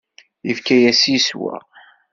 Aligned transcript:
Yefka-yas 0.47 1.01
yeswa. 1.13 1.55